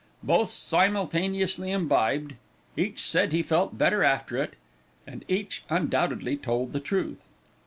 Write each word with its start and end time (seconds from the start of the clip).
Both 0.23 0.49
simultaneously 0.49 1.69
imbibed. 1.71 2.33
Each 2.75 3.03
said 3.03 3.31
he 3.31 3.43
felt 3.43 3.77
better 3.77 4.03
after 4.03 4.35
it, 4.37 4.55
and 5.05 5.23
each 5.27 5.61
undoubtedly 5.69 6.37
told 6.37 6.73
the 6.73 6.79
truth. 6.79 7.21